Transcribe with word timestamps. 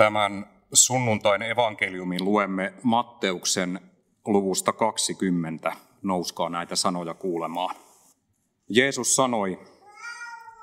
Tämän 0.00 0.46
sunnuntain 0.72 1.42
evankeliumin 1.42 2.24
luemme 2.24 2.72
Matteuksen 2.82 3.80
luvusta 4.26 4.72
20. 4.72 5.72
Nouskaa 6.02 6.48
näitä 6.48 6.76
sanoja 6.76 7.14
kuulemaan. 7.14 7.76
Jeesus 8.68 9.16
sanoi, 9.16 9.58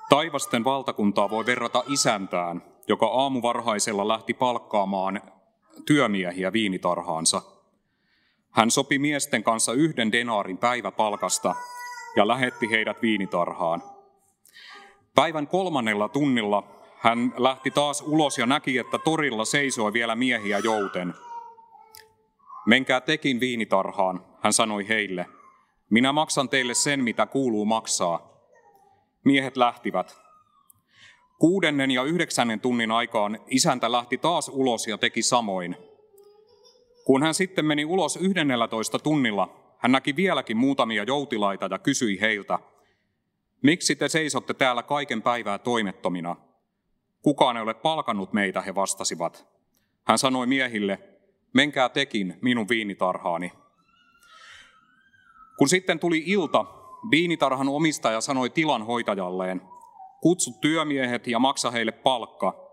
Taivasten 0.10 0.64
valtakuntaa 0.64 1.30
voi 1.30 1.46
verrata 1.46 1.84
isäntään, 1.88 2.64
joka 2.88 3.06
aamuvarhaisella 3.08 4.08
lähti 4.08 4.34
palkkaamaan 4.34 5.22
työmiehiä 5.86 6.54
viinitarhaansa. 6.54 7.42
Hän 8.52 8.72
sopi 8.72 9.00
miesten 9.00 9.44
kanssa 9.44 9.74
yhden 9.74 10.12
denaarin 10.12 10.58
päiväpalkasta 10.58 11.56
ja 12.16 12.28
lähetti 12.28 12.70
heidät 12.72 13.02
viinitarhaan. 13.02 13.84
Päivän 15.16 15.48
kolmannella 15.48 16.10
tunnilla 16.10 16.77
hän 17.00 17.34
lähti 17.38 17.72
taas 17.72 18.02
ulos 18.02 18.38
ja 18.38 18.46
näki, 18.46 18.78
että 18.78 18.98
torilla 18.98 19.46
seisoi 19.46 19.94
vielä 19.94 20.16
miehiä 20.16 20.60
jouten. 20.60 21.14
Menkää 22.66 23.02
tekin 23.02 23.40
viinitarhaan, 23.40 24.26
hän 24.40 24.54
sanoi 24.54 24.88
heille. 24.88 25.26
Minä 25.90 26.12
maksan 26.12 26.50
teille 26.50 26.74
sen, 26.74 27.04
mitä 27.04 27.26
kuuluu 27.26 27.66
maksaa. 27.66 28.34
Miehet 29.24 29.58
lähtivät. 29.58 30.22
Kuudennen 31.40 31.92
ja 31.92 32.04
yhdeksännen 32.04 32.60
tunnin 32.60 32.92
aikaan 32.92 33.40
isäntä 33.48 33.92
lähti 33.92 34.18
taas 34.18 34.50
ulos 34.50 34.88
ja 34.88 34.98
teki 34.98 35.22
samoin. 35.22 35.78
Kun 37.06 37.24
hän 37.24 37.34
sitten 37.34 37.66
meni 37.66 37.86
ulos 37.86 38.16
yhdennellätoista 38.16 39.00
tunnilla, 39.00 39.76
hän 39.78 39.92
näki 39.92 40.16
vieläkin 40.16 40.58
muutamia 40.58 41.04
joutilaita 41.04 41.68
ja 41.72 41.80
kysyi 41.80 42.22
heiltä, 42.22 42.60
miksi 43.62 43.96
te 43.96 44.10
seisotte 44.10 44.54
täällä 44.54 44.84
kaiken 44.84 45.22
päivää 45.22 45.58
toimettomina? 45.58 46.47
Kukaan 47.28 47.58
ei 47.58 47.64
ole 47.64 47.74
palkannut 47.74 48.34
meitä, 48.34 48.62
he 48.62 48.76
vastasivat. 48.76 49.48
Hän 50.04 50.18
sanoi 50.18 50.48
miehille, 50.48 51.00
menkää 51.54 51.90
tekin 51.90 52.38
minun 52.42 52.70
viinitarhaani. 52.70 53.52
Kun 55.58 55.70
sitten 55.70 56.00
tuli 56.00 56.24
ilta, 56.26 56.66
viinitarhan 57.12 57.70
omistaja 57.70 58.22
sanoi 58.22 58.50
tilan 58.50 58.86
hoitajalleen, 58.86 59.62
kutsu 60.22 60.52
työmiehet 60.62 61.28
ja 61.28 61.40
maksa 61.40 61.72
heille 61.72 61.92
palkka, 61.92 62.70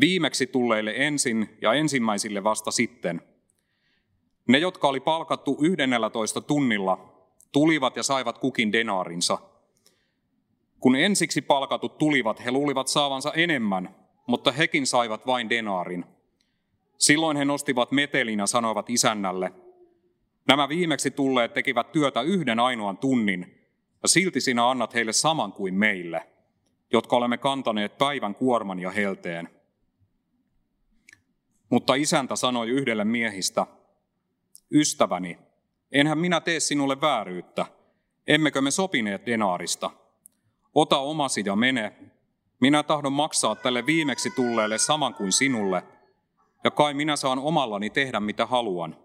viimeksi 0.00 0.46
tulleille 0.46 0.92
ensin 0.96 1.58
ja 1.62 1.72
ensimmäisille 1.72 2.44
vasta 2.44 2.70
sitten. 2.70 3.22
Ne, 4.48 4.58
jotka 4.58 4.88
oli 4.88 5.00
palkattu 5.00 5.58
11 5.60 6.40
tunnilla, 6.40 7.26
tulivat 7.52 7.96
ja 7.96 8.02
saivat 8.02 8.38
kukin 8.38 8.72
denaarinsa– 8.72 9.38
kun 10.84 10.96
ensiksi 10.96 11.42
palkatut 11.42 11.98
tulivat, 11.98 12.44
he 12.44 12.50
luulivat 12.50 12.88
saavansa 12.88 13.32
enemmän, 13.32 13.96
mutta 14.26 14.52
hekin 14.52 14.86
saivat 14.86 15.26
vain 15.26 15.50
denaarin. 15.50 16.04
Silloin 16.98 17.36
he 17.36 17.44
nostivat 17.44 17.92
metelin 17.92 18.38
ja 18.38 18.46
sanoivat 18.46 18.90
isännälle, 18.90 19.52
nämä 20.48 20.68
viimeksi 20.68 21.10
tulleet 21.10 21.54
tekivät 21.54 21.92
työtä 21.92 22.22
yhden 22.22 22.60
ainoan 22.60 22.98
tunnin, 22.98 23.68
ja 24.02 24.08
silti 24.08 24.40
sinä 24.40 24.70
annat 24.70 24.94
heille 24.94 25.12
saman 25.12 25.52
kuin 25.52 25.74
meille, 25.74 26.26
jotka 26.92 27.16
olemme 27.16 27.38
kantaneet 27.38 27.98
päivän 27.98 28.34
kuorman 28.34 28.78
ja 28.78 28.90
helteen. 28.90 29.48
Mutta 31.70 31.94
isäntä 31.94 32.36
sanoi 32.36 32.68
yhdelle 32.68 33.04
miehistä, 33.04 33.66
ystäväni, 34.72 35.38
enhän 35.92 36.18
minä 36.18 36.40
tee 36.40 36.60
sinulle 36.60 37.00
vääryyttä, 37.00 37.66
emmekö 38.26 38.60
me 38.60 38.70
sopineet 38.70 39.26
denaarista– 39.26 39.90
Ota 40.74 40.98
omasi 40.98 41.42
ja 41.46 41.56
mene. 41.56 41.92
Minä 42.60 42.82
tahdon 42.82 43.12
maksaa 43.12 43.56
tälle 43.56 43.86
viimeksi 43.86 44.30
tulleelle 44.30 44.78
saman 44.78 45.14
kuin 45.14 45.32
sinulle, 45.32 45.82
ja 46.64 46.70
kai 46.70 46.94
minä 46.94 47.16
saan 47.16 47.38
omallani 47.38 47.90
tehdä 47.90 48.20
mitä 48.20 48.46
haluan. 48.46 48.96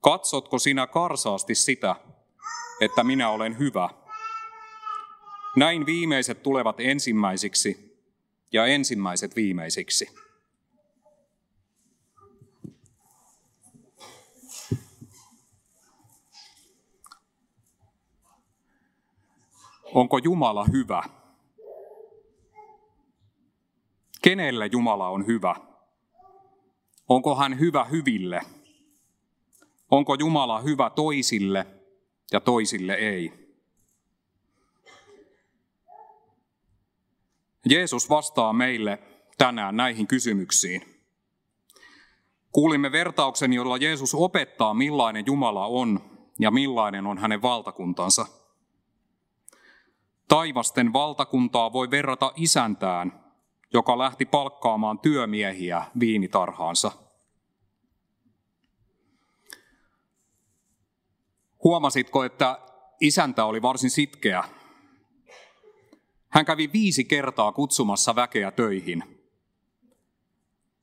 Katsotko 0.00 0.58
sinä 0.58 0.86
karsaasti 0.86 1.54
sitä, 1.54 1.96
että 2.80 3.04
minä 3.04 3.30
olen 3.30 3.58
hyvä? 3.58 3.90
Näin 5.56 5.86
viimeiset 5.86 6.42
tulevat 6.42 6.80
ensimmäisiksi 6.80 7.98
ja 8.52 8.66
ensimmäiset 8.66 9.36
viimeisiksi. 9.36 10.25
Onko 19.96 20.18
Jumala 20.18 20.64
hyvä? 20.72 21.02
Kenelle 24.22 24.68
Jumala 24.72 25.08
on 25.08 25.26
hyvä? 25.26 25.54
Onko 27.08 27.36
hän 27.36 27.58
hyvä 27.58 27.84
hyville? 27.84 28.40
Onko 29.90 30.14
Jumala 30.14 30.60
hyvä 30.60 30.90
toisille 30.90 31.66
ja 32.32 32.40
toisille 32.40 32.94
ei? 32.94 33.32
Jeesus 37.68 38.10
vastaa 38.10 38.52
meille 38.52 38.98
tänään 39.38 39.76
näihin 39.76 40.06
kysymyksiin. 40.06 40.82
Kuulimme 42.52 42.92
vertauksen, 42.92 43.52
jolla 43.52 43.76
Jeesus 43.76 44.14
opettaa, 44.14 44.74
millainen 44.74 45.26
Jumala 45.26 45.66
on 45.66 46.00
ja 46.38 46.50
millainen 46.50 47.06
on 47.06 47.18
hänen 47.18 47.42
valtakuntansa– 47.42 48.26
Taivasten 50.28 50.92
valtakuntaa 50.92 51.72
voi 51.72 51.90
verrata 51.90 52.32
isäntään, 52.36 53.24
joka 53.72 53.98
lähti 53.98 54.26
palkkaamaan 54.26 54.98
työmiehiä 54.98 55.84
viinitarhaansa. 56.00 56.92
Huomasitko, 61.64 62.24
että 62.24 62.58
isäntä 63.00 63.44
oli 63.44 63.62
varsin 63.62 63.90
sitkeä? 63.90 64.44
Hän 66.28 66.44
kävi 66.44 66.70
viisi 66.72 67.04
kertaa 67.04 67.52
kutsumassa 67.52 68.16
väkeä 68.16 68.50
töihin. 68.50 69.20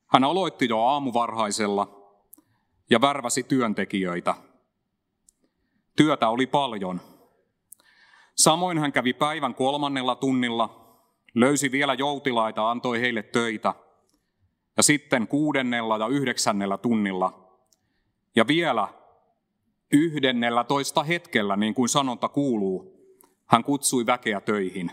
Hän 0.06 0.24
aloitti 0.24 0.66
jo 0.68 0.80
aamuvarhaisella 0.80 2.12
ja 2.90 3.00
värväsi 3.00 3.42
työntekijöitä. 3.42 4.34
Työtä 5.96 6.28
oli 6.28 6.46
paljon– 6.46 7.00
Samoin 8.36 8.78
hän 8.78 8.92
kävi 8.92 9.12
päivän 9.12 9.54
kolmannella 9.54 10.16
tunnilla, 10.16 10.98
löysi 11.34 11.72
vielä 11.72 11.94
joutilaita, 11.94 12.70
antoi 12.70 13.00
heille 13.00 13.22
töitä. 13.22 13.74
Ja 14.76 14.82
sitten 14.82 15.28
kuudennella 15.28 15.98
ja 15.98 16.06
yhdeksännellä 16.06 16.78
tunnilla. 16.78 17.58
Ja 18.36 18.46
vielä 18.46 18.88
yhdennellä 19.92 20.64
toista 20.64 21.02
hetkellä, 21.02 21.56
niin 21.56 21.74
kuin 21.74 21.88
sanonta 21.88 22.28
kuuluu, 22.28 22.94
hän 23.46 23.64
kutsui 23.64 24.06
väkeä 24.06 24.40
töihin. 24.40 24.90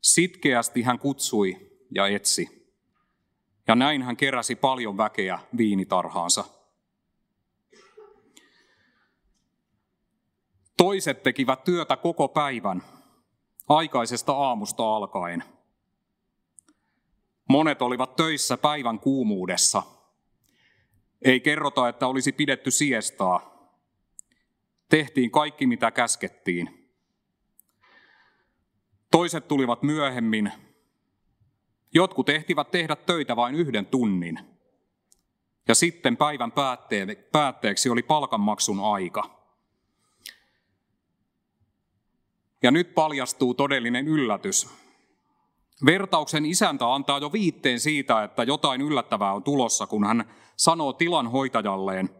Sitkeästi 0.00 0.82
hän 0.82 0.98
kutsui 0.98 1.56
ja 1.94 2.06
etsi. 2.06 2.72
Ja 3.68 3.74
näin 3.74 4.02
hän 4.02 4.16
keräsi 4.16 4.54
paljon 4.54 4.96
väkeä 4.96 5.38
viinitarhaansa. 5.56 6.44
Toiset 10.78 11.22
tekivät 11.22 11.64
työtä 11.64 11.96
koko 11.96 12.28
päivän, 12.28 12.82
aikaisesta 13.68 14.32
aamusta 14.32 14.96
alkaen. 14.96 15.44
Monet 17.48 17.82
olivat 17.82 18.16
töissä 18.16 18.56
päivän 18.56 19.00
kuumuudessa. 19.00 19.82
Ei 21.24 21.40
kerrota, 21.40 21.88
että 21.88 22.06
olisi 22.06 22.32
pidetty 22.32 22.70
siestaa. 22.70 23.68
Tehtiin 24.88 25.30
kaikki, 25.30 25.66
mitä 25.66 25.90
käskettiin. 25.90 26.90
Toiset 29.10 29.48
tulivat 29.48 29.82
myöhemmin. 29.82 30.52
Jotkut 31.94 32.28
ehtivät 32.28 32.70
tehdä 32.70 32.96
töitä 32.96 33.36
vain 33.36 33.54
yhden 33.54 33.86
tunnin. 33.86 34.38
Ja 35.68 35.74
sitten 35.74 36.16
päivän 36.16 36.52
päätteeksi 37.32 37.90
oli 37.90 38.02
palkanmaksun 38.02 38.80
aika. 38.94 39.37
Ja 42.62 42.70
nyt 42.70 42.94
paljastuu 42.94 43.54
todellinen 43.54 44.08
yllätys. 44.08 44.68
Vertauksen 45.86 46.46
isäntä 46.46 46.94
antaa 46.94 47.18
jo 47.18 47.32
viitteen 47.32 47.80
siitä, 47.80 48.24
että 48.24 48.42
jotain 48.42 48.80
yllättävää 48.80 49.32
on 49.32 49.42
tulossa, 49.42 49.86
kun 49.86 50.04
hän 50.04 50.30
sanoo 50.56 50.92
tilan 50.92 51.30
hoitajalleen, 51.30 52.10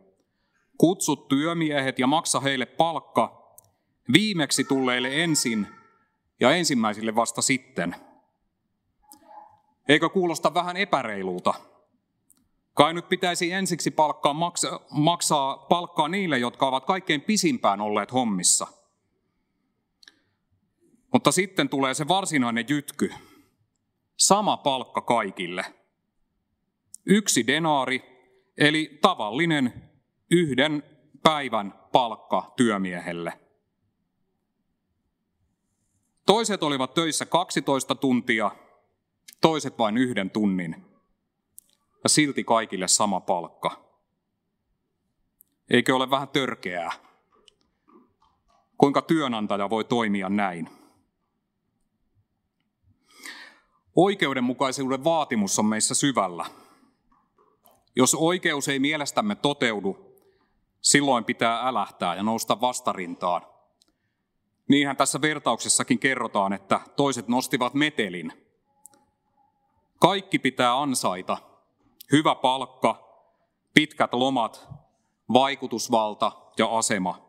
kutsut 0.79 1.29
työmiehet 1.29 1.99
ja 1.99 2.07
maksa 2.07 2.41
heille 2.41 2.67
palkka, 2.67 3.55
viimeksi 4.13 4.65
tulleille 4.65 5.23
ensin 5.23 5.67
ja 6.41 6.51
ensimmäisille 6.51 7.15
vasta 7.15 7.43
sitten. 7.43 7.97
Eikö 9.89 10.09
kuulosta 10.09 10.55
vähän 10.55 10.77
epäreilulta? 10.77 11.55
Kai 12.75 12.95
nyt 12.95 13.09
pitäisi 13.09 13.53
ensiksi 13.53 13.91
palkkaa 13.91 14.35
maksaa, 14.35 14.81
maksaa 14.91 15.57
palkkaa 15.57 16.09
niille, 16.09 16.39
jotka 16.39 16.67
ovat 16.67 16.85
kaikkein 16.85 17.21
pisimpään 17.21 17.81
olleet 17.81 18.13
hommissa– 18.13 18.67
mutta 21.13 21.33
sitten 21.33 21.69
tulee 21.69 21.95
se 21.95 22.09
varsinainen 22.09 22.65
jytky. 22.69 23.13
sama 24.17 24.57
palkka 24.57 25.01
kaikille. 25.01 25.65
Yksi 27.07 27.47
denaari, 27.47 28.03
eli 28.59 28.99
tavallinen 29.03 29.91
yhden 30.31 30.83
päivän 31.23 31.75
palkka 31.93 32.53
työmiehelle. 32.57 33.41
Toiset 36.27 36.63
olivat 36.63 36.95
töissä 36.95 37.27
12 37.27 37.95
tuntia, 37.95 38.51
toiset 39.41 39.79
vain 39.79 39.97
yhden 39.97 40.31
tunnin. 40.31 40.85
Ja 42.03 42.09
silti 42.09 42.45
kaikille 42.45 42.89
sama 42.89 43.21
palkka. 43.21 43.85
Eikö 45.71 45.97
ole 45.97 46.11
vähän 46.11 46.29
törkeää? 46.29 46.93
Kuinka 48.79 49.03
työnantaja 49.03 49.71
voi 49.71 49.85
toimia 49.85 50.29
näin? 50.29 50.69
Oikeudenmukaisuuden 54.01 55.05
vaatimus 55.05 55.59
on 55.59 55.67
meissä 55.67 55.95
syvällä. 55.95 56.47
Jos 57.97 58.15
oikeus 58.15 58.69
ei 58.69 58.79
mielestämme 58.79 59.35
toteudu, 59.35 60.17
silloin 60.81 61.25
pitää 61.25 61.69
älähtää 61.69 62.15
ja 62.15 62.23
nousta 62.23 62.61
vastarintaan. 62.61 63.43
Niinhän 64.69 64.97
tässä 64.97 65.21
vertauksessakin 65.21 65.99
kerrotaan, 65.99 66.53
että 66.53 66.81
toiset 66.97 67.29
nostivat 67.29 67.75
metelin. 67.75 68.33
Kaikki 70.01 70.39
pitää 70.39 70.81
ansaita. 70.83 71.39
Hyvä 72.13 72.35
palkka, 72.35 73.09
pitkät 73.75 74.15
lomat, 74.15 74.69
vaikutusvalta 75.33 76.33
ja 76.59 76.79
asema. 76.79 77.29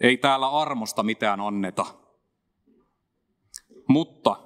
Ei 0.00 0.16
täällä 0.16 0.48
armosta 0.50 1.02
mitään 1.02 1.40
anneta. 1.40 1.86
Mutta 3.88 4.45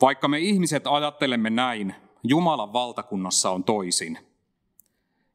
vaikka 0.00 0.28
me 0.28 0.38
ihmiset 0.38 0.86
ajattelemme 0.86 1.50
näin, 1.50 1.94
Jumalan 2.22 2.72
valtakunnassa 2.72 3.50
on 3.50 3.64
toisin. 3.64 4.18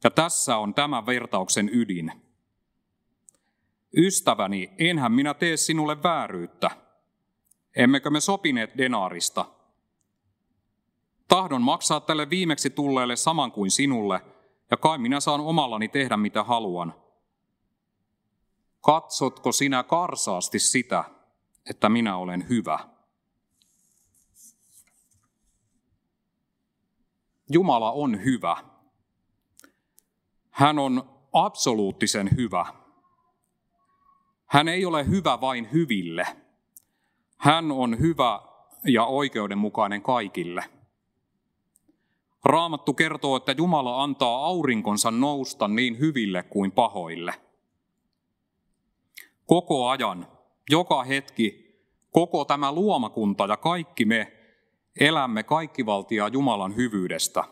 Ja 0.04 0.12
tässä 0.12 0.58
on 0.58 0.74
tämä 0.74 1.06
vertauksen 1.06 1.70
ydin. 1.74 2.12
Ystäväni, 3.98 4.74
enhän 4.78 5.12
minä 5.12 5.34
tee 5.34 5.58
sinulle 5.58 6.04
vääryyttä. 6.04 6.72
Emmekö 7.76 8.10
me 8.10 8.20
sopineet 8.20 8.78
denaarista? 8.78 9.46
Tahdon 11.28 11.62
maksaa 11.62 12.00
tälle 12.00 12.30
viimeksi 12.30 12.70
tulleelle 12.70 13.16
saman 13.16 13.52
kuin 13.52 13.72
sinulle, 13.72 14.22
ja 14.72 14.78
kai 14.78 14.98
minä 14.98 15.20
saan 15.20 15.42
omallani 15.42 15.88
tehdä 15.88 16.18
mitä 16.18 16.44
haluan. 16.44 16.94
Katsotko 18.82 19.52
sinä 19.52 19.84
karsaasti 19.84 20.60
sitä, 20.60 21.04
että 21.70 21.90
minä 21.90 22.18
olen 22.18 22.50
hyvä? 22.50 22.95
Jumala 27.50 27.92
on 27.92 28.24
hyvä. 28.24 28.58
Hän 30.50 30.80
on 30.80 31.10
absoluuttisen 31.34 32.30
hyvä. 32.38 32.66
Hän 34.46 34.68
ei 34.68 34.86
ole 34.86 35.08
hyvä 35.08 35.42
vain 35.42 35.72
hyville. 35.72 36.28
Hän 37.38 37.72
on 37.72 38.00
hyvä 38.00 38.40
ja 38.88 39.06
oikeudenmukainen 39.06 40.02
kaikille. 40.02 40.64
Raamattu 42.46 42.94
kertoo, 42.94 43.36
että 43.36 43.52
Jumala 43.52 44.04
antaa 44.04 44.46
aurinkonsa 44.46 45.12
nousta 45.12 45.68
niin 45.68 46.00
hyville 46.00 46.44
kuin 46.44 46.72
pahoille. 46.72 47.34
Koko 49.46 49.88
ajan, 49.88 50.28
joka 50.70 51.04
hetki, 51.04 51.76
koko 52.12 52.46
tämä 52.46 52.72
luomakunta 52.72 53.46
ja 53.46 53.58
kaikki 53.58 54.06
me 54.06 54.32
elämme 55.00 55.44
kaikkivaltia 55.44 56.28
Jumalan 56.28 56.76
hyvyydestä 56.76 57.44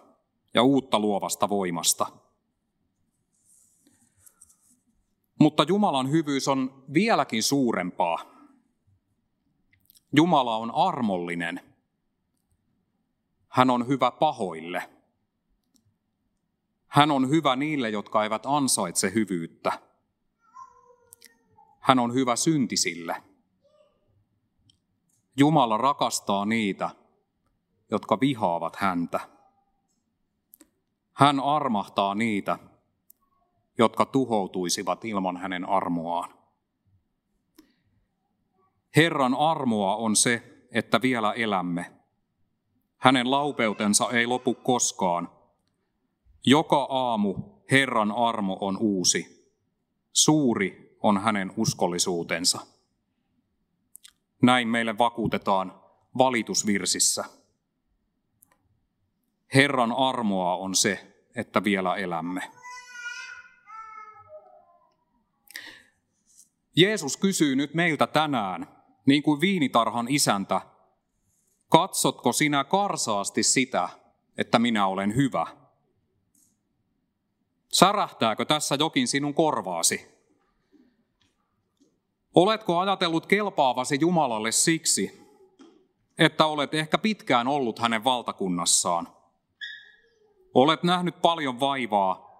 ja 0.53 0.63
uutta 0.63 0.99
luovasta 0.99 1.49
voimasta. 1.49 2.07
Mutta 5.39 5.65
Jumalan 5.67 6.11
hyvyys 6.11 6.47
on 6.47 6.83
vieläkin 6.93 7.43
suurempaa. 7.43 8.19
Jumala 10.15 10.57
on 10.57 10.71
armollinen. 10.75 11.61
Hän 13.49 13.69
on 13.69 13.87
hyvä 13.87 14.11
pahoille. 14.11 14.89
Hän 16.87 17.11
on 17.11 17.29
hyvä 17.29 17.55
niille, 17.55 17.89
jotka 17.89 18.23
eivät 18.23 18.45
ansaitse 18.45 19.11
hyvyyttä. 19.13 19.79
Hän 21.79 21.99
on 21.99 22.13
hyvä 22.13 22.35
syntisille. 22.35 23.23
Jumala 25.37 25.77
rakastaa 25.77 26.45
niitä, 26.45 26.89
jotka 27.93 28.19
vihaavat 28.19 28.75
häntä. 28.75 29.19
Hän 31.13 31.39
armahtaa 31.39 32.15
niitä, 32.15 32.59
jotka 33.77 34.05
tuhoutuisivat 34.05 35.05
ilman 35.05 35.37
hänen 35.37 35.69
armoaan. 35.69 36.33
Herran 38.95 39.35
armoa 39.35 39.95
on 39.95 40.15
se, 40.15 40.65
että 40.71 41.01
vielä 41.01 41.33
elämme. 41.33 41.91
Hänen 42.97 43.31
laupeutensa 43.31 44.09
ei 44.11 44.27
lopu 44.27 44.53
koskaan. 44.53 45.29
Joka 46.45 46.87
aamu 46.89 47.35
Herran 47.71 48.11
armo 48.11 48.57
on 48.61 48.77
uusi. 48.77 49.49
Suuri 50.11 50.97
on 51.03 51.21
hänen 51.21 51.53
uskollisuutensa. 51.57 52.59
Näin 54.41 54.67
meille 54.67 54.97
vakuutetaan 54.97 55.81
valitusvirsissä. 56.17 57.42
Herran 59.55 59.91
armoa 59.91 60.55
on 60.55 60.75
se, 60.75 61.15
että 61.35 61.63
vielä 61.63 61.95
elämme. 61.95 62.51
Jeesus 66.75 67.17
kysyy 67.17 67.55
nyt 67.55 67.73
meiltä 67.73 68.07
tänään, 68.07 68.83
niin 69.05 69.23
kuin 69.23 69.41
viinitarhan 69.41 70.07
isäntä, 70.09 70.61
katsotko 71.69 72.33
sinä 72.33 72.63
karsaasti 72.63 73.44
sitä, 73.44 73.89
että 74.38 74.59
minä 74.59 74.88
olen 74.88 75.15
hyvä? 75.15 75.47
Särähtääkö 77.73 78.45
tässä 78.45 78.75
jokin 78.79 79.07
sinun 79.07 79.33
korvaasi? 79.33 80.13
Oletko 82.35 82.79
ajatellut 82.79 83.25
kelpaavasi 83.25 83.97
Jumalalle 84.01 84.51
siksi, 84.51 85.27
että 86.17 86.45
olet 86.45 86.73
ehkä 86.73 86.97
pitkään 86.97 87.47
ollut 87.47 87.79
hänen 87.79 88.03
valtakunnassaan? 88.03 89.22
Olet 90.53 90.83
nähnyt 90.83 91.22
paljon 91.22 91.60
vaivaa, 91.60 92.33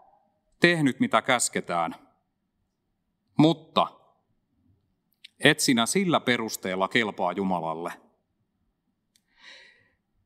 tehnyt 0.60 1.00
mitä 1.00 1.22
käsketään. 1.22 1.96
Mutta 3.38 3.88
et 5.40 5.60
sinä 5.60 5.86
sillä 5.86 6.20
perusteella 6.20 6.88
kelpaa 6.88 7.32
Jumalalle. 7.32 7.94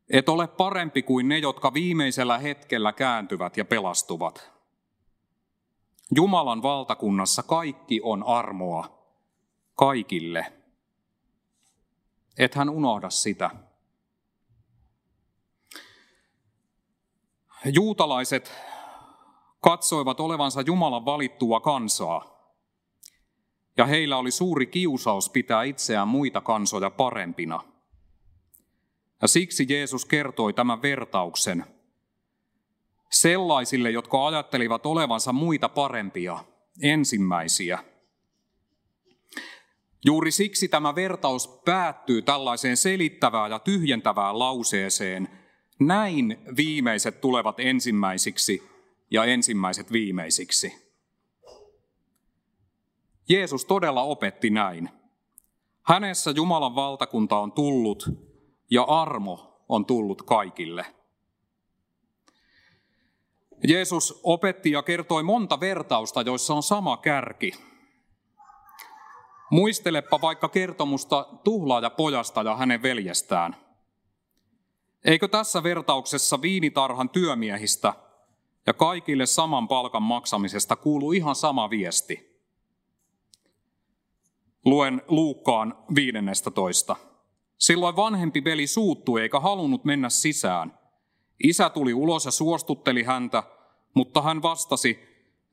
Et 0.09 0.29
ole 0.29 0.47
parempi 0.47 1.01
kuin 1.03 1.27
ne, 1.27 1.37
jotka 1.37 1.73
viimeisellä 1.73 2.37
hetkellä 2.37 2.93
kääntyvät 2.93 3.57
ja 3.57 3.65
pelastuvat. 3.65 4.51
Jumalan 6.15 6.61
valtakunnassa 6.61 7.43
kaikki 7.43 8.01
on 8.03 8.23
armoa 8.23 9.07
kaikille. 9.75 10.53
Et 12.37 12.55
hän 12.55 12.69
unohda 12.69 13.09
sitä. 13.09 13.49
Juutalaiset 17.73 18.53
katsoivat 19.61 20.19
olevansa 20.19 20.61
Jumalan 20.61 21.05
valittua 21.05 21.59
kansaa, 21.59 22.37
ja 23.77 23.85
heillä 23.85 24.17
oli 24.17 24.31
suuri 24.31 24.65
kiusaus 24.65 25.29
pitää 25.29 25.63
itseään 25.63 26.07
muita 26.07 26.41
kansoja 26.41 26.89
parempina. 26.89 27.63
Ja 29.21 29.27
siksi 29.27 29.65
Jeesus 29.69 30.05
kertoi 30.05 30.53
tämän 30.53 30.81
vertauksen 30.81 31.65
sellaisille, 33.11 33.91
jotka 33.91 34.27
ajattelivat 34.27 34.85
olevansa 34.85 35.33
muita 35.33 35.69
parempia, 35.69 36.45
ensimmäisiä. 36.81 37.79
Juuri 40.05 40.31
siksi 40.31 40.67
tämä 40.67 40.95
vertaus 40.95 41.47
päättyy 41.47 42.21
tällaiseen 42.21 42.77
selittävään 42.77 43.51
ja 43.51 43.59
tyhjentävään 43.59 44.39
lauseeseen– 44.39 45.29
näin 45.79 46.39
viimeiset 46.57 47.21
tulevat 47.21 47.59
ensimmäisiksi 47.59 48.69
ja 49.11 49.25
ensimmäiset 49.25 49.91
viimeisiksi. 49.91 50.87
Jeesus 53.29 53.65
todella 53.65 54.01
opetti 54.01 54.49
näin. 54.49 54.89
Hänessä 55.83 56.31
Jumalan 56.35 56.75
valtakunta 56.75 57.37
on 57.37 57.51
tullut 57.51 58.09
ja 58.71 58.83
armo 58.83 59.63
on 59.69 59.85
tullut 59.85 60.21
kaikille. 60.21 60.85
Jeesus 63.67 64.19
opetti 64.23 64.71
ja 64.71 64.83
kertoi 64.83 65.23
monta 65.23 65.59
vertausta, 65.59 66.21
joissa 66.21 66.53
on 66.53 66.63
sama 66.63 66.97
kärki. 66.97 67.51
Muistelepa 69.51 70.21
vaikka 70.21 70.49
kertomusta 70.49 71.27
tuhlaaja 71.43 71.89
pojasta 71.89 72.41
ja 72.41 72.55
hänen 72.55 72.81
veljestään– 72.81 73.55
Eikö 75.07 75.27
tässä 75.27 75.63
vertauksessa 75.63 76.41
viinitarhan 76.41 77.09
työmiehistä 77.09 77.93
ja 78.65 78.73
kaikille 78.73 79.25
saman 79.25 79.67
palkan 79.67 80.03
maksamisesta 80.03 80.75
kuulu 80.75 81.11
ihan 81.11 81.35
sama 81.35 81.69
viesti? 81.69 82.41
Luen 84.65 85.01
Luukkaan 85.07 85.77
15. 85.95 86.95
Silloin 87.57 87.95
vanhempi 87.95 88.43
veli 88.43 88.67
suuttui 88.67 89.21
eikä 89.21 89.39
halunnut 89.39 89.85
mennä 89.85 90.09
sisään. 90.09 90.79
Isä 91.43 91.69
tuli 91.69 91.93
ulos 91.93 92.25
ja 92.25 92.31
suostutteli 92.31 93.03
häntä, 93.03 93.43
mutta 93.93 94.21
hän 94.21 94.41
vastasi, 94.41 94.99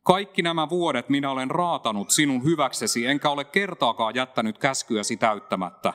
kaikki 0.03 0.43
nämä 0.43 0.69
vuodet 0.69 1.09
minä 1.09 1.31
olen 1.31 1.51
raatanut 1.51 2.11
sinun 2.11 2.45
hyväksesi, 2.45 3.07
enkä 3.07 3.31
ole 3.31 3.45
kertaakaan 3.45 4.15
jättänyt 4.15 4.59
käskyäsi 4.59 5.17
täyttämättä. 5.17 5.93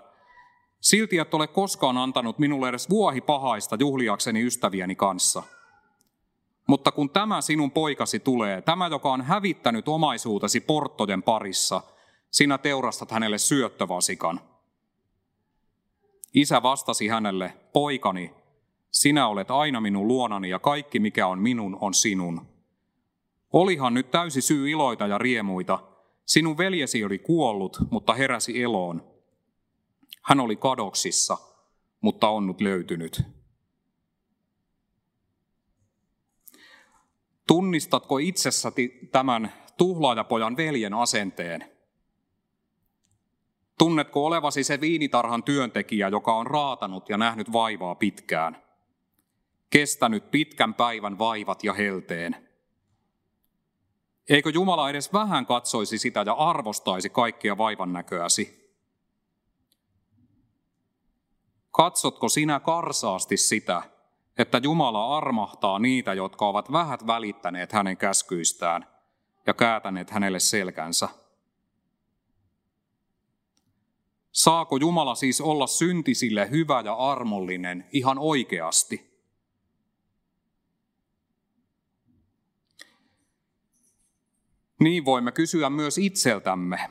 Silti 0.81 1.17
et 1.17 1.33
ole 1.33 1.47
koskaan 1.47 1.97
antanut 1.97 2.39
minulle 2.39 2.69
edes 2.69 2.89
vuohi 2.89 3.21
pahaista 3.21 3.77
juhliakseni 3.79 4.45
ystävieni 4.45 4.95
kanssa. 4.95 5.43
Mutta 6.67 6.91
kun 6.91 7.09
tämä 7.09 7.41
sinun 7.41 7.71
poikasi 7.71 8.19
tulee, 8.19 8.61
tämä 8.61 8.87
joka 8.87 9.11
on 9.11 9.21
hävittänyt 9.21 9.87
omaisuutesi 9.87 10.59
porttojen 10.59 11.23
parissa, 11.23 11.81
sinä 12.31 12.57
teurastat 12.57 13.11
hänelle 13.11 13.37
syöttövasikan. 13.37 14.41
Isä 16.33 16.63
vastasi 16.63 17.07
hänelle, 17.07 17.53
poikani, 17.73 18.33
sinä 18.91 19.27
olet 19.27 19.51
aina 19.51 19.81
minun 19.81 20.07
luonani 20.07 20.49
ja 20.49 20.59
kaikki 20.59 20.99
mikä 20.99 21.27
on 21.27 21.39
minun 21.39 21.77
on 21.81 21.93
sinun. 21.93 22.41
Olihan 23.53 23.93
nyt 23.93 24.11
täysi 24.11 24.41
syy 24.41 24.69
iloita 24.69 25.07
ja 25.07 25.17
riemuita. 25.17 25.79
Sinun 26.25 26.57
veljesi 26.57 27.03
oli 27.03 27.19
kuollut, 27.19 27.77
mutta 27.91 28.13
heräsi 28.13 28.63
eloon. 28.63 29.08
Hän 30.29 30.39
oli 30.39 30.55
kadoksissa, 30.55 31.37
mutta 32.01 32.29
on 32.29 32.47
nyt 32.47 32.61
löytynyt. 32.61 33.21
Tunnistatko 37.47 38.17
itsessäsi 38.17 39.09
tämän 39.11 39.53
tuhlaajapojan 39.77 40.57
veljen 40.57 40.93
asenteen? 40.93 41.71
Tunnetko 43.77 44.25
olevasi 44.25 44.63
se 44.63 44.81
viinitarhan 44.81 45.43
työntekijä, 45.43 46.07
joka 46.07 46.35
on 46.35 46.47
raatanut 46.47 47.09
ja 47.09 47.17
nähnyt 47.17 47.51
vaivaa 47.51 47.95
pitkään? 47.95 48.63
Kestänyt 49.69 50.31
pitkän 50.31 50.73
päivän 50.73 51.19
vaivat 51.19 51.63
ja 51.63 51.73
helteen. 51.73 52.49
Eikö 54.29 54.49
Jumala 54.49 54.89
edes 54.89 55.13
vähän 55.13 55.45
katsoisi 55.45 55.97
sitä 55.97 56.23
ja 56.25 56.33
arvostaisi 56.33 57.09
kaikkia 57.09 57.57
vaivan 57.57 57.93
näköäsi? 57.93 58.58
Katsotko 61.79 62.29
sinä 62.29 62.59
karsaasti 62.59 63.37
sitä, 63.37 63.81
että 64.37 64.61
Jumala 64.63 65.17
armahtaa 65.17 65.79
niitä, 65.79 66.13
jotka 66.13 66.47
ovat 66.47 66.71
vähät 66.71 67.07
välittäneet 67.07 67.71
hänen 67.71 67.97
käskyistään 67.97 68.87
ja 69.47 69.53
käätäneet 69.53 70.09
hänelle 70.09 70.39
selkänsä? 70.39 71.09
Saako 74.31 74.77
Jumala 74.77 75.15
siis 75.15 75.41
olla 75.41 75.67
syntisille 75.67 76.49
hyvä 76.49 76.81
ja 76.81 76.93
armollinen 76.93 77.87
ihan 77.91 78.17
oikeasti? 78.17 79.21
Niin 84.79 85.05
voimme 85.05 85.31
kysyä 85.31 85.69
myös 85.69 85.97
itseltämme. 85.97 86.89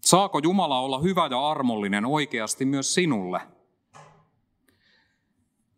Saako 0.00 0.38
Jumala 0.38 0.80
olla 0.80 0.98
hyvä 0.98 1.26
ja 1.30 1.48
armollinen 1.50 2.04
oikeasti 2.04 2.64
myös 2.64 2.94
sinulle? 2.94 3.53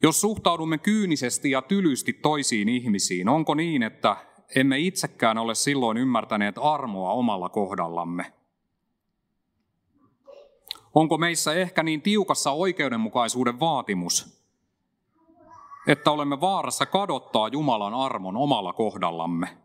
Jos 0.06 0.20
suhtaudumme 0.20 0.78
kyynisesti 0.78 1.50
ja 1.50 1.62
tylysti 1.62 2.12
toisiin 2.12 2.68
ihmisiin, 2.68 3.28
onko 3.28 3.54
niin, 3.54 3.82
että 3.82 4.16
emme 4.56 4.78
itsekään 4.78 5.38
ole 5.38 5.54
silloin 5.54 5.96
ymmärtäneet 5.96 6.54
armoa 6.60 7.12
omalla 7.12 7.48
kohdallamme? 7.48 8.32
Onko 10.94 11.18
meissä 11.18 11.54
ehkä 11.54 11.82
niin 11.82 12.02
tiukassa 12.02 12.50
oikeudenmukaisuuden 12.50 13.60
vaatimus, 13.60 14.42
että 15.86 16.10
olemme 16.10 16.40
vaarassa 16.40 16.86
kadottaa 16.86 17.48
Jumalan 17.48 17.94
armon 17.94 18.36
omalla 18.36 18.72
kohdallamme? 18.72 19.56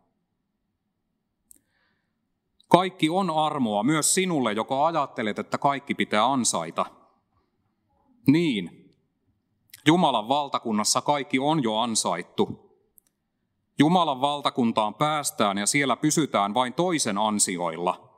Kaikki 2.67 3.09
on 3.09 3.29
armoa 3.29 3.83
myös 3.83 4.15
sinulle, 4.15 4.53
joka 4.53 4.85
ajattelet, 4.85 5.39
että 5.39 5.57
kaikki 5.57 5.95
pitää 5.95 6.25
ansaita. 6.25 6.85
Niin, 8.27 8.80
Jumalan 9.85 10.27
valtakunnassa 10.27 11.01
kaikki 11.01 11.39
on 11.39 11.63
jo 11.63 11.77
ansaittu. 11.77 12.71
Jumalan 13.79 14.21
valtakuntaan 14.21 14.93
päästään 14.93 15.57
ja 15.57 15.65
siellä 15.65 15.95
pysytään 15.95 16.53
vain 16.53 16.73
toisen 16.73 17.17
ansioilla– 17.17 18.07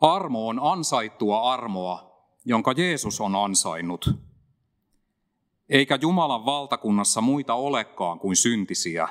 Armo 0.00 0.48
on 0.48 0.60
ansaittua 0.62 1.52
armoa, 1.52 2.22
jonka 2.44 2.72
Jeesus 2.72 3.20
on 3.20 3.36
ansainnut. 3.36 4.10
Eikä 5.68 5.98
Jumalan 6.00 6.46
valtakunnassa 6.46 7.20
muita 7.20 7.54
olekaan 7.54 8.18
kuin 8.18 8.36
syntisiä. 8.36 9.08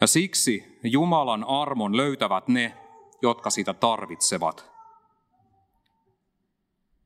Ja 0.00 0.06
siksi 0.06 0.78
Jumalan 0.82 1.44
armon 1.44 1.96
löytävät 1.96 2.48
ne, 2.48 2.76
jotka 3.22 3.50
sitä 3.50 3.74
tarvitsevat. 3.74 4.75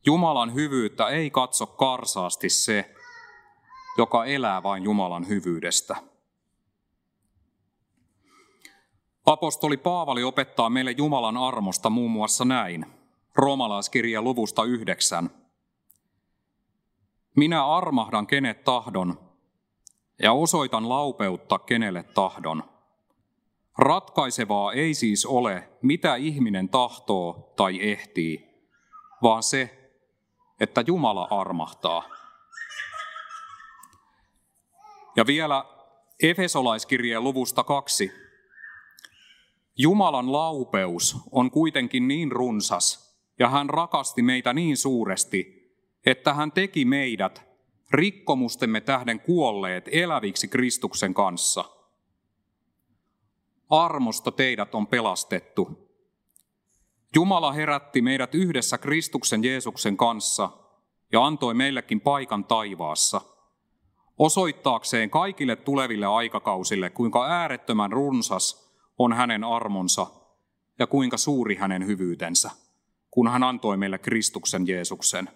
Jumalan 0.07 0.55
hyvyyttä 0.55 1.09
ei 1.09 1.31
katso 1.31 1.67
karsaasti 1.67 2.49
se, 2.49 2.95
joka 3.99 4.25
elää 4.25 4.63
vain 4.63 4.83
Jumalan 4.83 5.29
hyvyydestä. 5.29 5.97
Apostoli 9.27 9.77
Paavali 9.77 10.25
opettaa 10.25 10.71
meille 10.71 10.91
Jumalan 10.91 11.37
armosta 11.37 11.91
muun 11.91 12.11
muassa 12.11 12.45
näin. 12.45 12.87
Roomalaiskirja 13.35 14.23
luvusta 14.23 14.65
yhdeksän. 14.65 15.31
Minä 17.37 17.67
armahdan 17.67 18.27
kenet 18.27 18.65
tahdon 18.65 19.21
ja 20.23 20.33
osoitan 20.33 20.89
laupeutta 20.89 21.59
kenelle 21.59 22.03
tahdon. 22.03 22.63
Ratkaisevaa 23.79 24.73
ei 24.73 24.95
siis 24.95 25.27
ole, 25.27 25.71
mitä 25.83 26.17
ihminen 26.17 26.69
tahtoo 26.69 27.53
tai 27.57 27.91
ehtii, 27.91 28.51
vaan 29.23 29.43
se, 29.43 29.80
että 30.61 30.85
Jumala 30.87 31.29
armahtaa. 31.31 32.03
Ja 35.17 35.27
vielä 35.27 35.65
Efesolaiskirjeen 36.23 37.25
luvusta 37.25 37.65
kaksi, 37.65 38.13
Jumalan 39.77 40.33
laupeus 40.33 41.17
on 41.33 41.51
kuitenkin 41.51 42.09
niin 42.09 42.33
runsas 42.33 43.17
ja 43.39 43.49
hän 43.49 43.71
rakasti 43.71 44.23
meitä 44.23 44.53
niin 44.53 44.77
suuresti, 44.77 45.71
että 46.07 46.35
hän 46.35 46.53
teki 46.53 46.85
meidät 46.85 47.43
rikkomustemme 47.91 48.81
tähden 48.81 49.21
kuolleet 49.21 49.89
eläviksi 49.93 50.49
Kristuksen 50.49 51.15
kanssa. 51.15 51.65
Armosta 53.71 54.33
teidät 54.33 54.75
on 54.75 54.87
pelastettu. 54.87 55.90
Jumala 57.15 57.53
herätti 57.53 58.03
meidät 58.03 58.35
yhdessä 58.35 58.79
Kristuksen 58.79 59.45
Jeesuksen 59.45 59.97
kanssa 59.97 60.51
ja 61.13 61.27
antoi 61.27 61.55
meillekin 61.55 62.01
paikan 62.01 62.45
taivaassa, 62.45 63.21
osoittaakseen 64.19 65.11
kaikille 65.11 65.57
tuleville 65.57 66.07
aikakausille, 66.07 66.91
kuinka 66.91 67.27
äärettömän 67.27 67.93
runsas 67.93 68.75
on 68.99 69.13
hänen 69.13 69.45
armonsa 69.45 70.07
ja 70.79 70.87
kuinka 70.87 71.17
suuri 71.17 71.55
hänen 71.55 71.87
hyvyytensä, 71.87 72.51
kun 73.11 73.29
hän 73.29 73.43
antoi 73.43 73.77
meille 73.77 73.99
Kristuksen 73.99 74.69
Jeesuksen. 74.69 75.29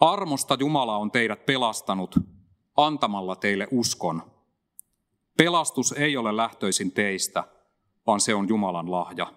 Armosta 0.00 0.56
Jumala 0.60 0.96
on 0.96 1.10
teidät 1.10 1.46
pelastanut 1.46 2.16
antamalla 2.76 3.36
teille 3.36 3.68
uskon. 3.70 4.22
Pelastus 5.36 5.92
ei 5.92 6.16
ole 6.16 6.36
lähtöisin 6.36 6.92
teistä, 6.92 7.44
vaan 8.06 8.20
se 8.20 8.34
on 8.34 8.48
Jumalan 8.48 8.90
lahja. 8.90 9.32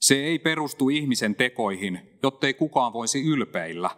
Se 0.00 0.14
ei 0.14 0.38
perustu 0.38 0.88
ihmisen 0.88 1.34
tekoihin, 1.34 2.18
jottei 2.22 2.54
kukaan 2.54 2.92
voisi 2.92 3.24
ylpeillä. 3.24 3.90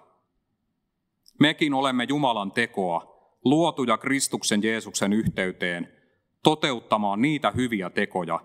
Mekin 1.40 1.74
olemme 1.74 2.04
Jumalan 2.08 2.52
tekoa, 2.52 3.18
luotuja 3.44 3.98
Kristuksen 3.98 4.62
Jeesuksen 4.62 5.12
yhteyteen– 5.12 5.92
toteuttamaan 6.42 7.22
niitä 7.22 7.50
hyviä 7.50 7.90
tekoja, 7.90 8.40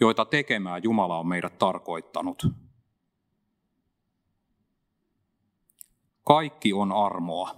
joita 0.00 0.24
tekemään 0.24 0.82
Jumala 0.82 1.18
on 1.18 1.26
meidät 1.26 1.58
tarkoittanut. 1.58 2.46
Kaikki 6.24 6.72
on 6.72 6.92
armoa. 6.92 7.56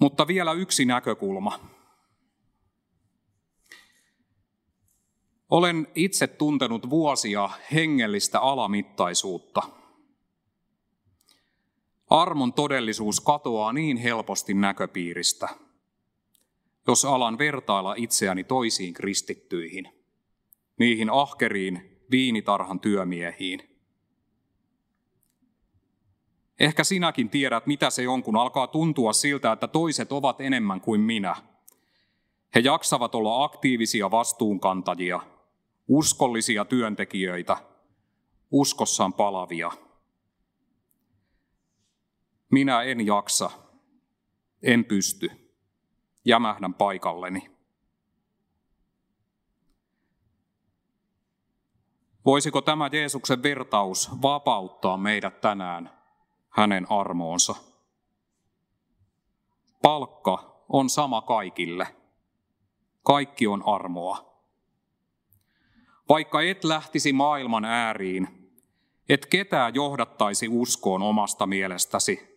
Mutta 0.00 0.26
vielä 0.26 0.52
yksi 0.52 0.84
näkökulma. 0.84 1.75
Olen 5.50 5.88
itse 5.94 6.26
tuntenut 6.26 6.90
vuosia 6.90 7.50
hengellistä 7.72 8.40
alamittaisuutta. 8.40 9.62
Armon 12.10 12.52
todellisuus 12.52 13.20
katoaa 13.20 13.72
niin 13.72 13.96
helposti 13.96 14.54
näköpiiristä, 14.54 15.48
jos 16.88 17.04
alan 17.04 17.38
vertailla 17.38 17.94
itseäni 17.98 18.44
toisiin 18.44 18.94
kristittyihin, 18.94 19.88
niihin 20.78 21.10
ahkeriin 21.10 22.00
viinitarhan 22.10 22.80
työmiehiin. 22.80 23.60
Ehkä 26.60 26.84
sinäkin 26.84 27.30
tiedät, 27.30 27.66
mitä 27.66 27.90
se 27.90 28.08
on, 28.08 28.22
kun 28.22 28.36
alkaa 28.36 28.66
tuntua 28.66 29.12
siltä, 29.12 29.52
että 29.52 29.68
toiset 29.68 30.12
ovat 30.12 30.40
enemmän 30.40 30.80
kuin 30.80 31.00
minä. 31.00 31.36
He 32.54 32.60
jaksavat 32.60 33.14
olla 33.14 33.44
aktiivisia 33.44 34.10
vastuunkantajia– 34.10 35.20
uskollisia 35.88 36.64
työntekijöitä, 36.64 37.56
uskossaan 38.50 39.12
palavia. 39.12 39.72
Minä 42.50 42.82
en 42.82 43.06
jaksa, 43.06 43.50
en 44.62 44.84
pysty, 44.84 45.30
jämähdän 46.24 46.74
paikalleni. 46.74 47.56
Voisiko 52.24 52.60
tämä 52.60 52.90
Jeesuksen 52.92 53.42
vertaus 53.42 54.22
vapauttaa 54.22 54.96
meidät 54.96 55.40
tänään 55.40 55.90
hänen 56.48 56.86
armoonsa? 56.90 57.54
Palkka 59.82 60.62
on 60.68 60.90
sama 60.90 61.22
kaikille. 61.22 61.96
Kaikki 63.02 63.46
on 63.46 63.62
armoa. 63.66 64.35
Vaikka 66.08 66.42
et 66.42 66.64
lähtisi 66.64 67.12
maailman 67.12 67.64
ääriin, 67.64 68.50
et 69.08 69.26
ketään 69.26 69.74
johdattaisi 69.74 70.48
uskoon 70.48 71.02
omasta 71.02 71.46
mielestäsi, 71.46 72.36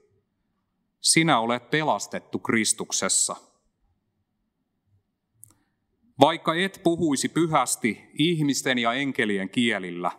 sinä 1.02 1.40
olet 1.40 1.70
pelastettu 1.70 2.40
Kristuksessa. 2.40 3.36
Vaikka 6.20 6.56
et 6.56 6.80
puhuisi 6.84 7.30
pyhästi 7.30 8.10
ihmisten 8.14 8.78
ja 8.78 8.94
enkelien 8.94 9.50
kielillä, 9.50 10.12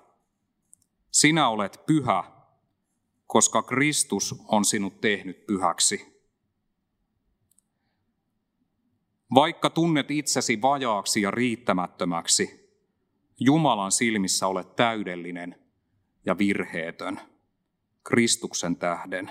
sinä 1.11 1.49
olet 1.49 1.81
pyhä, 1.87 2.25
koska 3.27 3.63
Kristus 3.63 4.35
on 4.49 4.65
sinut 4.65 5.01
tehnyt 5.01 5.47
pyhäksi. 5.47 6.21
Vaikka 9.35 9.71
tunnet 9.71 10.11
itsesi 10.11 10.63
vajaaksi 10.63 11.23
ja 11.23 11.31
riittämättömäksi, 11.31 12.60
Jumalan 13.43 13.93
silmissä 13.93 14.47
olet 14.47 14.77
täydellinen 14.77 15.57
ja 16.27 16.39
virheetön 16.39 17.21
Kristuksen 18.05 18.77
tähden. 18.77 19.31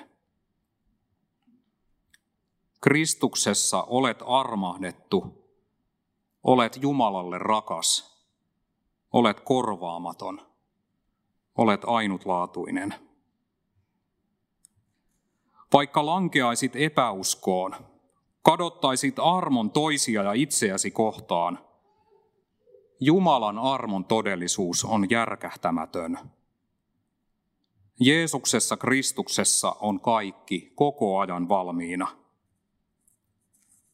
Kristuksessa 2.81 3.83
olet 3.83 4.17
armahdettu, 4.25 5.45
olet 6.43 6.77
Jumalalle 6.81 7.37
rakas, 7.37 8.19
olet 9.13 9.39
korvaamaton, 9.39 10.41
olet 11.55 11.81
ainutlaatuinen. 11.85 12.95
Vaikka 15.73 16.05
lankeaisit 16.05 16.75
epäuskoon, 16.75 17.75
kadottaisit 18.41 19.15
armon 19.19 19.71
toisia 19.71 20.23
ja 20.23 20.33
itseäsi 20.33 20.91
kohtaan– 20.91 21.59
Jumalan 22.99 23.59
armon 23.59 24.05
todellisuus 24.05 24.85
on 24.85 25.09
järkähtämätön. 25.09 26.19
Jeesuksessa 27.99 28.77
Kristuksessa 28.77 29.75
on 29.79 29.99
kaikki 29.99 30.71
koko 30.75 31.19
ajan 31.19 31.49
valmiina. 31.49 32.07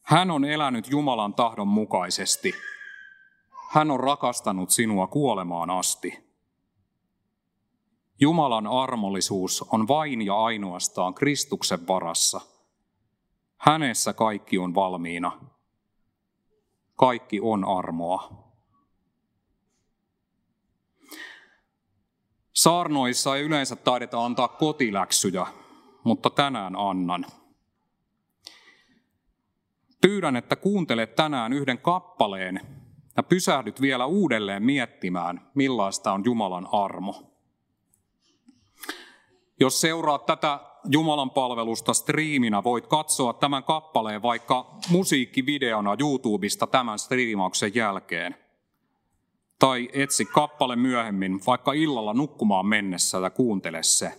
Hän 0.02 0.30
on 0.30 0.44
elänyt 0.44 0.90
Jumalan 0.90 1.34
tahdon 1.34 1.68
mukaisesti. 1.68 2.52
Hän 3.70 3.90
on 3.90 4.00
rakastanut 4.00 4.70
sinua 4.70 5.06
kuolemaan 5.06 5.70
asti. 5.70 6.26
Jumalan 8.20 8.66
armollisuus 8.66 9.62
on 9.62 9.88
vain 9.88 10.22
ja 10.22 10.42
ainoastaan 10.42 11.14
Kristuksen 11.14 11.86
varassa. 11.88 12.40
Hänessä 13.56 14.12
kaikki 14.12 14.58
on 14.58 14.74
valmiina. 14.74 15.40
Kaikki 16.96 17.40
on 17.40 17.64
armoa. 17.64 18.45
Saarnoissa 22.56 23.36
ei 23.36 23.42
yleensä 23.42 23.76
taideta 23.76 24.24
antaa 24.24 24.48
kotiläksyjä, 24.48 25.46
mutta 26.04 26.30
tänään 26.30 26.76
annan. 26.76 27.26
Pyydän, 30.00 30.36
että 30.36 30.56
kuuntelet 30.56 31.14
tänään 31.14 31.52
yhden 31.52 31.78
kappaleen 31.78 32.60
ja 33.16 33.22
pysähdyt 33.22 33.80
vielä 33.80 34.06
uudelleen 34.06 34.62
miettimään, 34.62 35.50
millaista 35.54 36.12
on 36.12 36.22
Jumalan 36.24 36.68
armo. 36.72 37.32
Jos 39.60 39.80
seuraat 39.80 40.26
tätä 40.26 40.60
Jumalan 40.90 41.30
palvelusta 41.30 41.94
striiminä, 41.94 42.64
voit 42.64 42.86
katsoa 42.86 43.32
tämän 43.32 43.64
kappaleen 43.64 44.22
vaikka 44.22 44.78
musiikkivideona 44.90 45.96
YouTubesta 46.00 46.66
tämän 46.66 46.98
striimauksen 46.98 47.74
jälkeen– 47.74 48.36
tai 49.58 49.88
etsi 49.92 50.24
kappale 50.24 50.76
myöhemmin, 50.76 51.40
vaikka 51.46 51.72
illalla 51.72 52.14
nukkumaan 52.14 52.66
mennessä 52.66 53.18
ja 53.18 53.30
kuuntele 53.30 53.82
se. 53.82 54.12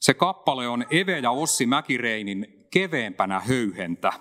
Se 0.00 0.14
kappale 0.14 0.68
on 0.68 0.84
Eve 0.90 1.18
ja 1.18 1.30
Ossi 1.30 1.66
Mäkireinin 1.66 2.66
keveempänä 2.70 3.40
höyhentä. 3.40 4.12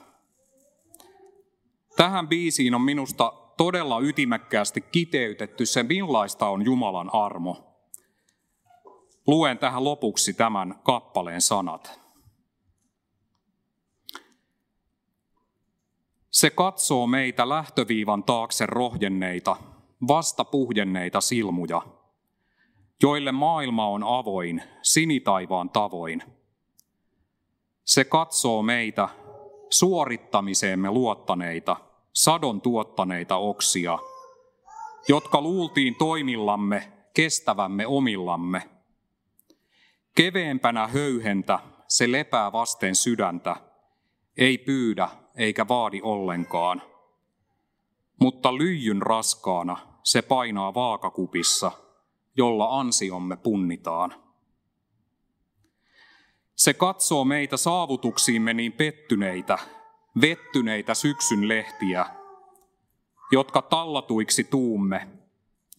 Tähän 1.95 2.27
biisiin 2.27 2.75
on 2.75 2.81
minusta 2.81 3.33
todella 3.57 3.99
ytimekkäästi 3.99 4.81
kiteytetty 4.81 5.65
se, 5.65 5.83
millaista 5.83 6.49
on 6.49 6.65
Jumalan 6.65 7.09
armo. 7.13 7.67
Luen 9.27 9.57
tähän 9.57 9.83
lopuksi 9.83 10.33
tämän 10.33 10.79
kappaleen 10.83 11.41
sanat. 11.41 11.99
Se 16.41 16.49
katsoo 16.49 17.07
meitä 17.07 17.49
lähtöviivan 17.49 18.23
taakse 18.23 18.65
rohjenneita, 18.65 19.55
vasta 20.07 20.45
puhjenneita 20.45 21.21
silmuja, 21.21 21.81
joille 23.03 23.31
maailma 23.31 23.87
on 23.87 24.03
avoin, 24.03 24.63
sinitaivaan 24.81 25.69
tavoin. 25.69 26.23
Se 27.83 28.03
katsoo 28.03 28.61
meitä 28.61 29.09
suorittamiseemme 29.69 30.91
luottaneita, 30.91 31.75
sadon 32.13 32.61
tuottaneita 32.61 33.35
oksia, 33.37 33.99
jotka 35.07 35.41
luultiin 35.41 35.95
toimillamme, 35.95 36.91
kestävämme 37.13 37.87
omillamme. 37.87 38.69
Keveempänä 40.15 40.87
höyhentä 40.87 41.59
se 41.87 42.11
lepää 42.11 42.51
vasten 42.51 42.95
sydäntä, 42.95 43.55
ei 44.37 44.57
pyydä 44.57 45.20
eikä 45.35 45.67
vaadi 45.67 45.99
ollenkaan. 46.03 46.81
Mutta 48.19 48.57
lyijyn 48.57 49.01
raskaana 49.01 49.77
se 50.03 50.21
painaa 50.21 50.73
vaakakupissa, 50.73 51.71
jolla 52.37 52.79
ansiomme 52.79 53.37
punnitaan. 53.37 54.13
Se 56.55 56.73
katsoo 56.73 57.25
meitä 57.25 57.57
saavutuksiimme 57.57 58.53
niin 58.53 58.73
pettyneitä, 58.73 59.57
vettyneitä 60.21 60.93
syksyn 60.93 61.47
lehtiä, 61.47 62.05
jotka 63.31 63.61
tallatuiksi 63.61 64.43
tuumme, 64.43 65.07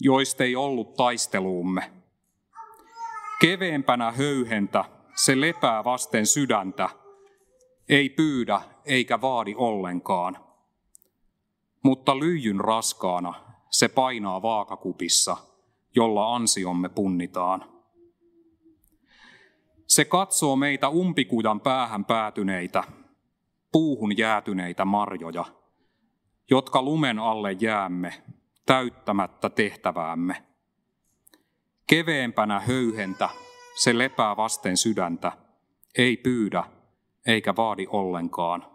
joista 0.00 0.44
ei 0.44 0.56
ollut 0.56 0.94
taisteluumme. 0.94 1.92
Keveempänä 3.40 4.12
höyhentä 4.12 4.84
se 5.14 5.40
lepää 5.40 5.84
vasten 5.84 6.26
sydäntä, 6.26 6.88
ei 7.92 8.08
pyydä 8.08 8.60
eikä 8.84 9.20
vaadi 9.20 9.54
ollenkaan. 9.56 10.38
Mutta 11.82 12.18
lyijyn 12.18 12.60
raskaana 12.60 13.34
se 13.70 13.88
painaa 13.88 14.42
vaakakupissa, 14.42 15.36
jolla 15.94 16.34
ansiomme 16.34 16.88
punnitaan. 16.88 17.64
Se 19.86 20.04
katsoo 20.04 20.56
meitä 20.56 20.88
umpikujan 20.88 21.60
päähän 21.60 22.04
päätyneitä, 22.04 22.84
puuhun 23.72 24.18
jäätyneitä 24.18 24.84
marjoja, 24.84 25.44
jotka 26.50 26.82
lumen 26.82 27.18
alle 27.18 27.52
jäämme, 27.52 28.22
täyttämättä 28.66 29.50
tehtäväämme. 29.50 30.42
Keveempänä 31.86 32.60
höyhentä 32.60 33.28
se 33.82 33.98
lepää 33.98 34.36
vasten 34.36 34.76
sydäntä, 34.76 35.32
ei 35.98 36.16
pyydä 36.16 36.64
eikä 37.26 37.56
vaadi 37.56 37.86
ollenkaan, 37.90 38.66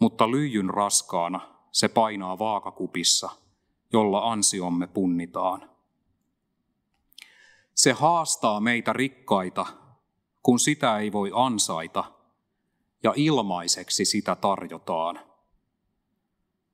mutta 0.00 0.30
lyijyn 0.30 0.70
raskaana 0.70 1.40
se 1.72 1.88
painaa 1.88 2.38
vaakakupissa, 2.38 3.30
jolla 3.92 4.30
ansiomme 4.32 4.86
punnitaan. 4.86 5.70
Se 7.74 7.92
haastaa 7.92 8.60
meitä 8.60 8.92
rikkaita, 8.92 9.66
kun 10.42 10.58
sitä 10.58 10.98
ei 10.98 11.12
voi 11.12 11.30
ansaita, 11.34 12.04
ja 13.02 13.12
ilmaiseksi 13.16 14.04
sitä 14.04 14.34
tarjotaan. 14.34 15.20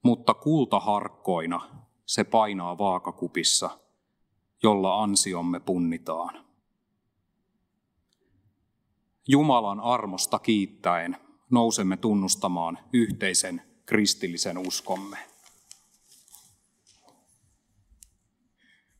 Mutta 0.03 0.35
kultaharkkoina 0.35 1.71
se 2.07 2.25
painaa 2.25 2.79
vaakakupissa, 2.79 3.71
jolla 4.63 5.03
ansiomme 5.03 5.61
punnitaan. 5.61 6.44
Jumalan 9.29 9.81
armosta 9.81 10.39
kiittäen 10.39 11.17
nousemme 11.51 11.97
tunnustamaan 11.97 12.79
yhteisen 12.93 13.63
kristillisen 13.87 14.59
uskomme. 14.59 15.19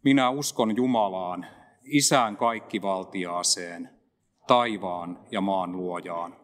Minä 0.03 0.31
uskon 0.31 0.77
Jumalaan, 0.77 1.47
Isään 1.85 2.37
kaikkivaltiaaseen, 2.37 3.91
taivaan 4.47 5.19
ja 5.31 5.41
maan 5.41 5.73
luojaan, 5.73 6.37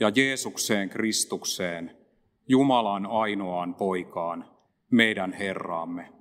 ja 0.00 0.08
Jeesukseen 0.14 0.88
Kristukseen, 0.88 1.96
Jumalan 2.48 3.06
ainoaan 3.06 3.74
poikaan, 3.74 4.50
meidän 4.90 5.32
Herraamme, 5.32 6.12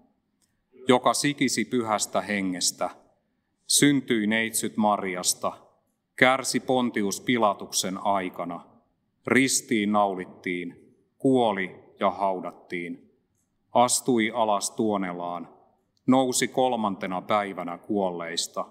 joka 0.87 1.13
sikisi 1.13 1.65
pyhästä 1.65 2.21
hengestä, 2.21 2.89
syntyi 3.67 4.27
neitsyt 4.27 4.77
Marjasta, 4.77 5.68
kärsi 6.19 6.59
Pontius 6.59 7.21
Pilatuksen 7.21 7.97
aikana, 7.97 8.65
ristiin 9.27 9.91
naulittiin, 9.91 10.95
kuoli 11.17 11.79
ja 11.99 12.11
haudattiin, 12.11 13.11
astui 13.71 14.31
alas 14.33 14.71
tuonelaan, 14.71 15.49
nousi 16.07 16.47
kolmantena 16.47 17.21
päivänä 17.21 17.77
kuolleista, 17.77 18.65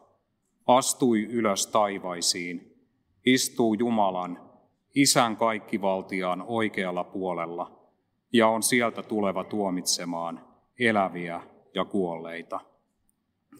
astui 0.67 1.25
ylös 1.25 1.67
taivaisiin, 1.67 2.85
istuu 3.27 3.75
Jumalan, 3.75 4.51
Isän 4.95 5.37
kaikkivaltiaan 5.37 6.45
oikealla 6.47 7.05
puolella 7.05 7.91
ja 8.33 8.49
on 8.49 8.63
sieltä 8.63 9.03
tuleva 9.03 9.45
tuomitsemaan 9.45 10.45
eläviä 10.79 11.43
ja 11.75 11.85
kuolleita. 11.85 12.61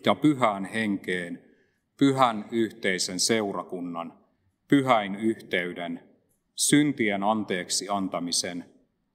Ja 0.07 0.15
pyhään 0.15 0.65
henkeen, 0.65 1.48
pyhän 1.99 2.45
yhteisen 2.51 3.21
seurakunnan, 3.21 4.13
pyhäin 4.69 5.15
yhteyden, 5.15 6.01
syntien 6.55 7.23
anteeksi 7.23 7.89
antamisen, 7.89 8.65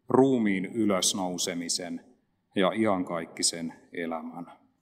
ruumiin 0.09 0.65
ylösnousemisen 0.65 2.01
ja 2.55 2.71
iankaikkisen 2.75 3.73
elämän. 3.93 4.62